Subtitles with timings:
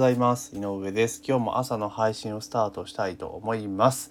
[0.00, 0.56] ございます。
[0.56, 1.20] 井上です。
[1.22, 4.10] 今日も朝の配信をスタートしたいと思います。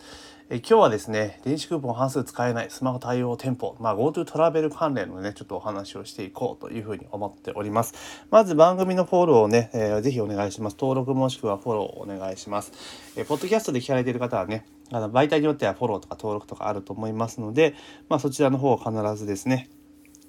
[0.51, 7.95] え今日はですね電子クーポン半数使えないスマホ対応店舗、まあ、GoTo トラベル関連のねちょっとお話をしていこうというふうに思っております。
[8.29, 10.77] まず番組のフォローをね、えー、ぜひお願いします。
[10.79, 12.71] 登録もしくはフォローをお願いします。
[13.17, 17.73] えポッドキャストで聞かれている方はねあの媒体によってはフォローとか登録とかあると思いますので、
[18.09, 19.71] まあ、そちらの方を必ずですね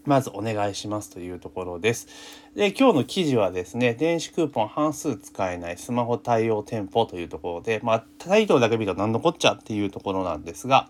[0.05, 2.09] まずお願いしますというところです。
[2.55, 10.89] で、今日の記事はですね、電子クーポン半数使えないスマホ対応店舗というところで、まあ、タイトルだけ見ると何のこっちゃっていうところなんですが、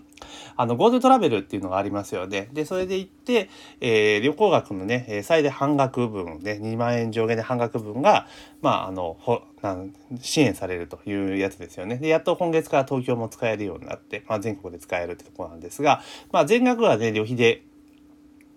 [0.57, 2.49] あの、GoTo トラベルっていうのがありますよね。
[2.53, 3.49] で、それで行って、
[3.81, 8.27] えー、旅行額のね、最大半額分で、2万円上限で半額分が、
[8.61, 11.97] まあ、あの、ほなん支援されるというやつですよね。
[11.97, 16.03] で、やっと今月から東京も使えるようになって、まあ、全国で使えるってとこなんですが、
[16.33, 17.63] まあ、全額はね、旅費で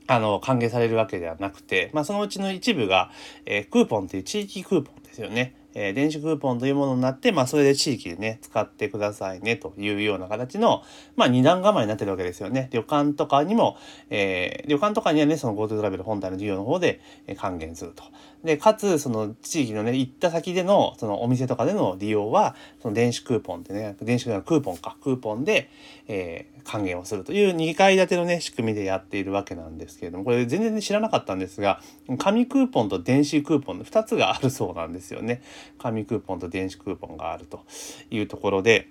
[0.07, 3.11] あの、歓迎されるわけではなくて、まあ、そのうちの一部が、
[3.45, 5.55] えー、クーポンっていう地域クーポンですよね。
[5.75, 10.83] えー、電子クーポンというものになって、まあ、それで地域でね、使ってくださいね、というような形の、
[11.15, 12.69] まあ、二段構えになってるわけですよね。
[12.71, 13.77] 旅館とかにも、
[14.09, 18.03] えー、旅館とかにはね、その GoTo トラベル本体の事業の方で、え還元すると。
[18.43, 25.69] で、かつ、その地域のね、行った先での、そのお店とかでの利用は、その電子クーポンってね、電子クーポンか、クーポンで、
[26.07, 31.81] えー、還元をするという2階建てのね、仕組みでやっているわけなんですけれども、これ全然知らなかったんですが、
[32.17, 35.41] 紙クーポンと電子クーポンの2つがあるそうなんですよね。
[35.77, 37.61] 紙クーポンと電子クーポンがあると
[38.11, 38.89] いうところで、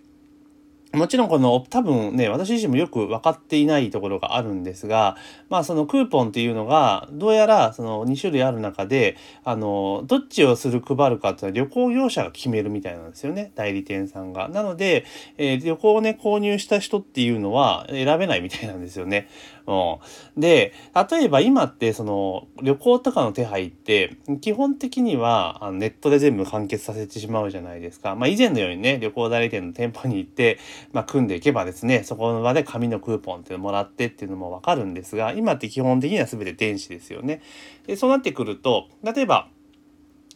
[0.93, 5.17] もちろんこの多分ね、私自身もよく分かっていないところがあるんですが、
[5.49, 14.49] まあそのクーポンっていうのが、どうやらその2種類ある中で、あの、どっちをする配るかっていうのは旅行業者が決めるみたいなんですよね、代理店さんが。
[14.49, 15.07] なので、
[15.39, 19.29] えー、旅行をね、購入した人っていうのは選べないみたいなんですよね。
[19.67, 20.41] うん。
[20.41, 20.73] で、
[21.11, 28.15] 例えば今ってその旅行とかの手配って、基本的にはネットで全部完結させてしまうじゃないですか。
[28.17, 30.59] まあ以前のようにね、旅行代理店の店舗に行って、
[30.93, 37.43] まあ、組んでいけばですねそこの場で紙のクーポンっていうのもらってっていうのも分かるんですが今って基本的には全て電子ですよね。
[37.87, 39.49] でそうなってくると例えば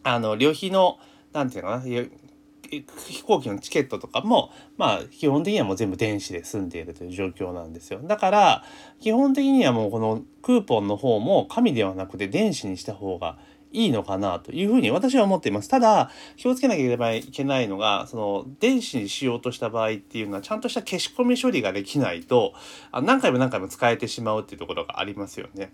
[0.03, 0.99] あの旅費の
[1.33, 2.26] 何て言うのかな
[2.69, 8.65] 飛行機のチケットとかもまあ基本的にはもう全部電子で済んでいるという状況なんですよだから
[9.01, 13.39] 基本的にはもうこのクーポンの方も紙ではなくて電子にした方が
[13.73, 15.69] いいのかなというふうに私は思っています。
[15.69, 22.55] ただ、気をつけなければいけないのが、その、電子にしようとした場合っていうのは、ちゃんとした消し込み処理ができないと、
[23.03, 25.73] 何回も何回も使えてしまうっていうところがありますよね。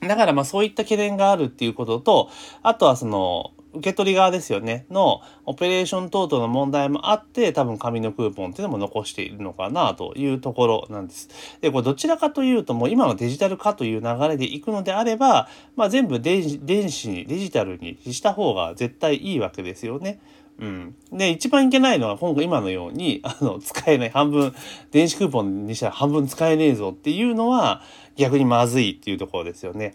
[0.00, 2.30] だからまあそういった懸念があるっていうことと、
[2.62, 11.28] あとはその、受け取り側ですよね、のオペレーション等々の問題もあって、多分紙のクーポンっていうのも残しているのかなというところなんです。
[11.60, 20.20] で、これどちらかというと、もう今のデジタル化という流れでいくのであれば、まあ全部電子に、デジタルにした方が絶対いいわけですよね。
[20.58, 20.94] うん。
[21.12, 24.54] で、一番いけないのは、今後今のように、 あの、使えない、半分、
[24.92, 27.82] 電子クーポンにしたら半分使えねえぞっていうのは、
[28.16, 29.94] 逆にまずいっていうところですよね。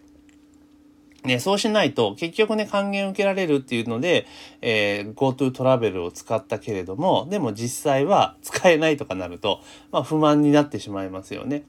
[1.24, 4.26] ね、そうしないと結局ね還元受けられるっていうので、
[4.62, 9.60] えー、GoTo トラベルを使ったけれどもでも実際は使えないとかなると、
[9.92, 11.64] まあ、不満になってしまいますよね。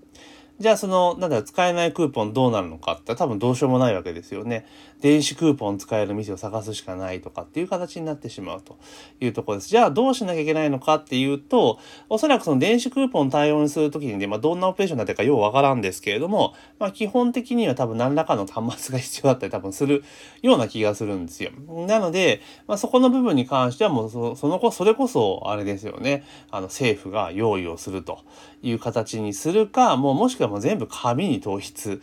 [0.60, 4.66] じゃあその、なんだ使えないクーポンどうなるのかって多分どうしようもないわけですよね。
[5.00, 8.78] 電子クーポン使える店を探すしかないとかっていう形になってしまうと
[9.20, 9.68] いうところです。
[9.68, 11.78] じゃあどうしなきゃいけないのかっていうと、
[12.08, 20.04] おそらくその電子クーポン対応にするときにね、まあどんなオペレーションだってかようわからんですけれども、まあ基本的には多分何らかの端末が必要だったり多分する
[20.42, 21.50] ような気がするんですよ。
[21.86, 26.24] なので、まあそこの部分に関してはもうそその子、それこそあれですよね。
[26.50, 28.20] あの政府が用意をすると
[28.62, 32.00] いう形にするか、もうもしくはもう全部紙に統一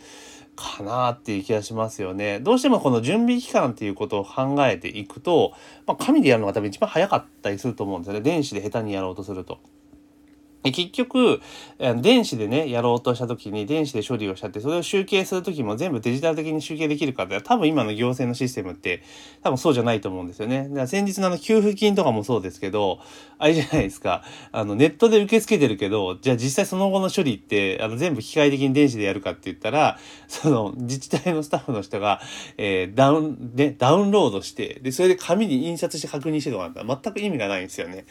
[0.58, 2.40] かなっていう気がしますよね。
[2.40, 5.52] どうしてもこの準備期間っていうことを考えていくと、
[5.86, 8.20] まあ、紙でやるのが多分一番早かったりすると思うんですよね。
[8.20, 9.58] 電子で下手にやろうとすると。
[10.64, 11.40] 結局、
[12.02, 19.02] 電子でね、やろうとした時に電子で処理をしちゃって、それを集計する時も全部デジタル的に集計できるかって多分今の行政のシステムって
[19.42, 20.68] 多分そうじゃないと思うんですよね。
[20.68, 22.98] だから先日のあの給付金とかもそうですけど、
[23.38, 24.24] あれじゃないですか。
[24.50, 32.20] あのネットで受け付けてるけど、じゃあ実際その後の処理ってあの全部機械的に電子でやるかって言ったら、その自治体のスタッフの人が、
[32.56, 38.06] えー、ダウン、ね、ダウンロードして、で、それで紙に印刷して確認してとかだったら全く意味がないんですよね。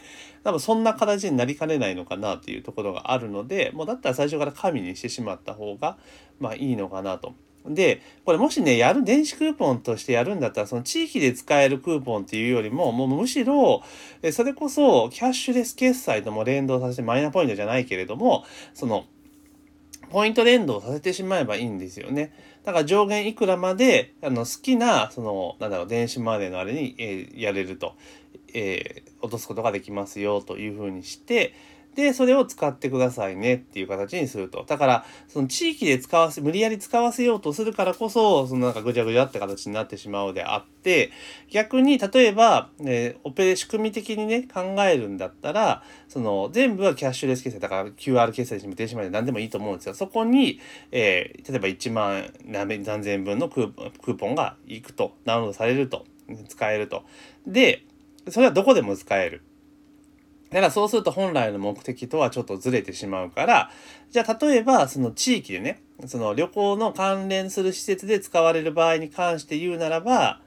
[0.47, 5.97] 多分そんな形になりかねないのかなっていうところがあるのでもうだったら最初から紙にしてしまった方が
[6.39, 7.35] まあいいのかなと。
[7.65, 13.83] で、これもしね、やる、電子クーポンとしてやるんだったら、その地域で使えるクーポンっていうよりも、もうむしろ、
[14.31, 19.03] それこそキャッシュレス決済とも連動させてマイナポイントじゃないけれども、その、
[20.09, 22.31] ポイント連動させてしまえばいいんですよね。
[22.63, 27.95] だから上限いくらまで、あの、好きな、その、なんだろう、電子マネーのあれに、えー、やれると、
[28.57, 31.53] えー、落とすことができますよというふうにして、
[31.93, 34.63] で、それを使ってくださいねっていう形にすると。
[34.67, 41.11] だから、その地域で使わせ、無理やり使わせようとするからこそ、そのなんかぐちゃぐちゃって形になってしまうであって、
[41.49, 49.95] 逆に、例えば、えー、オペレ仕組み的にね、考えるんだったら、その、全部はキャッシュレス決済、だから QR 決済にも電子マネー何でもいいと思うんですよ。
[49.95, 50.59] そこに、
[50.91, 56.05] えー、例えば1万何千分のクーポンがいくと、ダウンロードされると、
[56.47, 57.03] 使えると。
[57.47, 57.86] で、
[58.31, 59.43] それはどこでも使える。
[60.49, 63.71] だからそうすると本来の目的とはちょっとずれてしまうから、
[64.11, 70.41] じゃあ例えばその地域でね、その旅行の関連する施設で使われる場合に関して言うならば、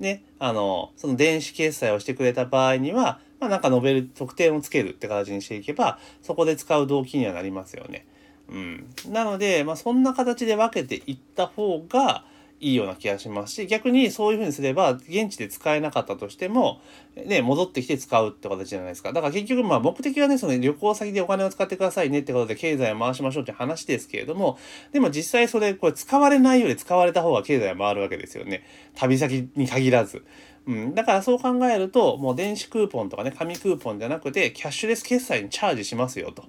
[0.00, 8.06] ね、あの、その電子決済をしてくれた場合には、まあなんか述べる特典をつけるって形にしていけば、そこで使う動機にはなりますよね。
[8.50, 8.86] うん。
[9.08, 12.24] なので、まあそんな形で分けていった方が、
[12.62, 16.80] いいような気がしますし逆にそういうふうにすれば現地で使えなかったとしても、
[17.16, 24.58] ね、戻ってきて使うって形じゃないですかだから結局まあ目的はねその旅行先でお金を使ってくださいねってことで経済を回しましょうって話ですけれども
[24.92, 28.64] でも実際それこれ使われないより使われた方が経済は回るわけですよね
[28.94, 30.24] 旅先に限らず。
[30.64, 36.44] うん、だからそう考えるともう電子クーポンとかね紙クーポンじゃなくてキャッシュレス決済にチャージしますよと。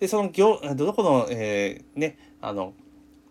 [0.00, 2.74] でその業どこの、えー、ねあの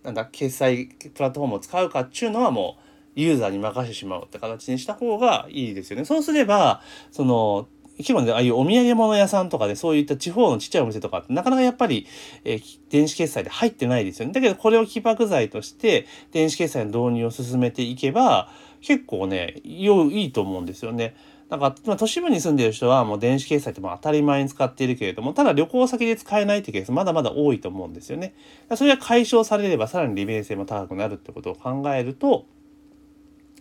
[0.03, 6.05] なんだ決済プラットフォームを使うかっていうのはもうユーザーに任せてしまうって形にした方がいいですよね。
[6.05, 6.81] そうすれば
[7.11, 7.67] その
[7.97, 12.07] 一番でああいうお土産物屋さんとかでそういった地方のちっちゃいお店とかってなかなかやっぱり、
[12.43, 14.33] えー、電子決済で入ってないですよね。
[14.33, 18.49] だけどこれを起爆剤として電子決済の導入を進めていけば
[18.81, 21.15] 結構ね良いと思うんですよね。
[21.51, 28.33] なんか、ま、都市部に住んでる人はもう電子決済っても当たり前に使っているけれども、ただ旅行先で使えないってケースまだまだ多いと思うんですよね。
[28.73, 32.45] それが解消されればさらに利便性も高くなるってことを考えると、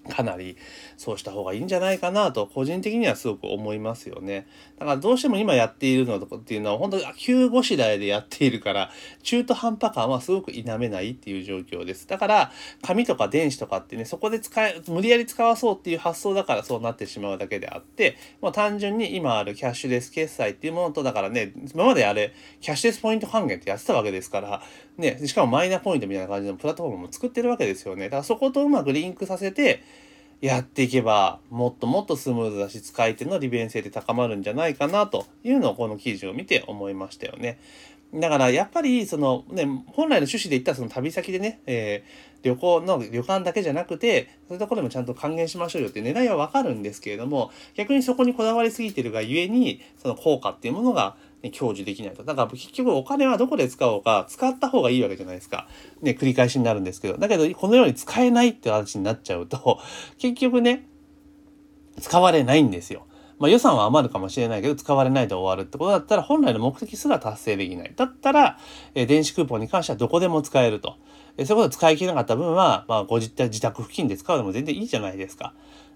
[0.08, 0.56] かなり
[0.96, 4.46] そうした方がいいんじゃないかなと個人的にはすごく思いますよね。
[4.78, 8.90] だからどうしても今やっているのとかっていうのは本当に急ごしらえでやっているから
[9.22, 12.08] 中途半端感はすごく否めないっていう状況です。
[12.08, 12.52] だから
[12.82, 24.62] 紙とか電子とかってねそこで使え無理やり使わそうっていう発想だからそうなってしまうだけであってもう単純に今あるキャッシュレス決済っていうものとだからね今まであれキャッシュレスポイント還元ってやってたわけですから
[24.96, 28.04] ねしかもマイナポイントみたいな感じのプラットフォームも作ってるわけですよね。
[28.04, 29.82] だからそことうまくリンクさせて
[30.40, 37.58] やっていけばもっともっとスムーズだし使い手の利便性で高まるんじゃないかなというのをこの記事を見て思いましたよね。
[38.12, 52.22] だからやっぱりそのね本来の趣旨で言ったらその旅先でね、えー、旅行の旅館だけじゃなくてそういうところでもちゃんと還元しましょうよって狙いはわかるんですけれども逆にそこにこだわりすぎてるがゆえにその効果っていうものがね、享受できないと。
[52.22, 55.68] だから結局お金はどこで使おうか、使った方がいいわけじゃないですか。
[56.02, 57.18] ね、繰り返しになるんですけど。
[57.18, 59.78] だけど、このように使えないって話になっちゃうと、
[60.18, 60.86] 結局ね、
[61.98, 63.06] 使われないんですよ。
[63.38, 67.92] まあ予算は余るかもしれないけど、使われないで終わるってことだったら、本来の目的すら達成できない。
[67.96, 68.58] だったら、
[68.94, 70.96] え電子クーポンに関してはどこでも使えると。
[71.38, 75.54] えそういうこと使い切れなかった分は、まあ、ご自宅付近で使うのも全然いいじゃないですか。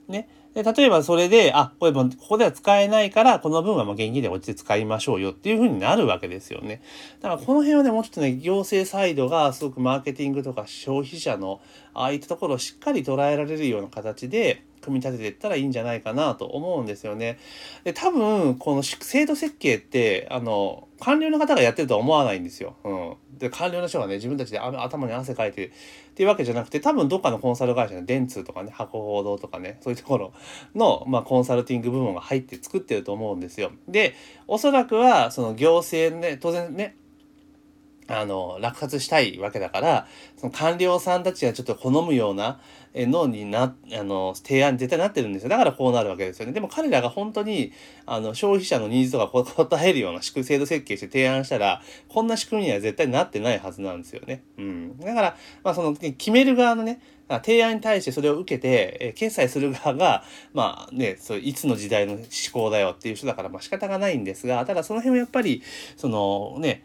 [0.08, 0.28] ね。
[0.54, 6.80] で、例えばそれで、あ、これも、ここでは使えないから、この分はもう現金で落ちて使いましょうよっていう風になるわけですよね。
[7.20, 11.60] だからこの辺はね、もうちょっとね、行政サイドがすごくマーケティングとか消費者の、
[11.92, 17.38] ああいったところをしっかり捉えられるような形で、組み立てていったらいいんじゃないかなと思うんですよね。
[17.84, 22.76] で、多分、この制度設計って、あの、官僚の方がやってるとは思わないんですよ。
[22.84, 23.16] うん。
[23.38, 25.70] で、官僚の人がね、自分たちで頭に汗かいてっ
[26.14, 30.32] ていうわけじゃなくて、多分どっかのコンサル会社の電通とかね、箱報道とかね、そういうところ
[30.74, 33.72] の、まあ、コンサルティング部門が入って作ってると思うんですよ。
[33.88, 34.14] で、
[34.46, 36.96] おそらくは、その行政ね、当然ね、
[38.06, 40.06] あの、落札したいわけだから、
[40.36, 42.60] その官僚さんたちがちょっと好むような
[42.94, 45.48] のにな、あの、提案に絶対なってるんですよ。
[45.48, 46.52] だからこうなるわけですよね。
[46.52, 47.72] でも彼らが本当に、
[48.04, 54.44] あの、消費者のニーズとか答えるような制度設計して提案したら、こんな仕組みには絶対なってないはずなんですよね。
[54.58, 54.98] うん。
[54.98, 57.00] だから、まあその、決める側のね、
[57.42, 65.62] 提案に対してそれを受けて、え決済する側が、まあね、そういつの時代の思考だよっていう人だから、まあ仕方がないんですが、ただその辺はやっぱり、
[65.96, 66.82] そのね、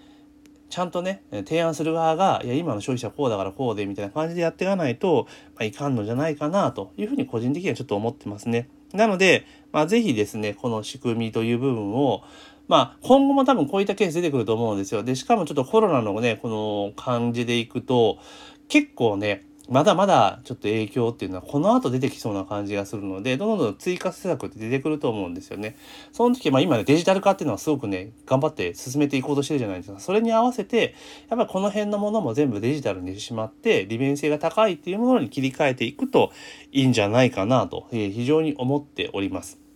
[0.69, 8.69] ちゃんとね提案する側がいや今の消費者こうだからこうでみたいな感じでやっていかないと、まあ、いかんのじゃないかなというふうに個人的にはちょっと思ってますね。
[8.93, 12.23] なので、まあ、ぜひですねこの仕組みという部分を
[12.69, 15.01] まあ、今後も多分こういったケース出てくると思うんですよ。
[15.01, 18.19] で、しかもちょっとコロナのね、この感じでいくと、
[18.67, 25.77] 結構ね、まだまだちょっと影響っていうのはこの後出てきそうな感じがするのでどんどん追加施策って出てくると思うんですよね。
[26.11, 29.99] その時、まあ、今ねデジタル化っていうのはすごくね頑張って進めていこうとしてるじゃないですか。
[29.99, 30.95] それに合わせて
[31.29, 36.31] やっぱりこの辺のものも全部デジタルにしてしまって利便性が高いっていうものに切り替えていくと
[36.71, 39.68] いいんじゃないかなと、えー、非常に思っております。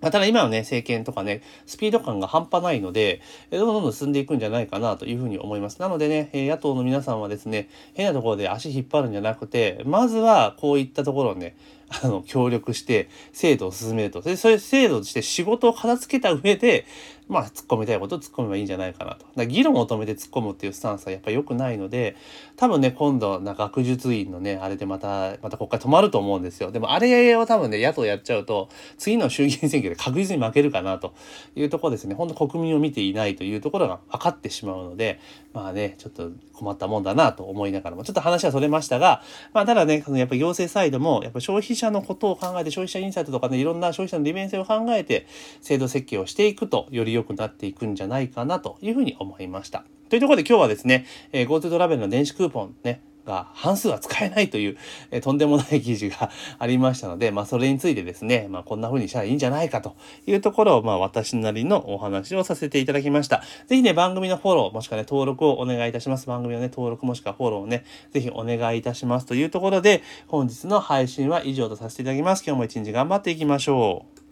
[0.00, 5.80] まあ、ただ今のね、政権とかね、スピード感が半端ないので、どんどんどん進んでいくんじゃないかなというふうに思います。
[5.80, 11.56] なのでね、野党の皆さんはですね、変なところで足引っ張るんじゃなくて、まずはこういったところをね、
[11.88, 14.20] あの、協力して制度を進めると。
[14.20, 16.84] で、そういう制度として仕事を片付けた上で、
[17.28, 19.26] まあ、突っ込みたいことを突っ込めばいいんじゃないかなと。
[19.34, 22.16] だ議論を止めて突っ込むっていうスタンスはやっぱり良くないので、
[22.56, 26.70] 多分ね、今度、な学術院のね、あれでまた、また国会止まると思うんですよ。
[26.70, 31.14] でも、あれを多分ね、野党やっちゃうと、次の衆議院選挙で確実に負けるかなと
[31.56, 32.14] いうところですね。
[32.14, 35.18] 本当国民を見ていないというところが分かってしまうので、
[35.52, 45.26] まあね、ちょっと困ったもんだなと思いながらも、ちょっと話はそれましたが、まあ、ただね、やっぱ行政サイドも、やっぱ消費者のことを考えて、消費者インサイトとかね、いろんな消費者の利便性を考えて、
[45.60, 49.84] 制度設計をしていくと、より良くなっていくんじゃないかなというふうに思いました。
[50.08, 54.78] というところで今日はですね、え、GoTo トラベルの電子クーポンね、が半数は使えないという、
[55.10, 63.42] えー、とんでもない記事がありましたので、まあ、それについてですね、まあ、こんな風にしたらいいんじゃないかというところを、まあ、私なりのお話をさせていただきました。
[63.66, 66.26] ぜひね、番組のフォロー、もしくはね、登録をお願いいたします。
[66.26, 72.44] 番組のね、登録もしくはフォローをね、ぜひお願いいたしますというところで、本日の配信は以上とさせていただきます。
[72.46, 74.25] 今日も一日頑張っていきましょう。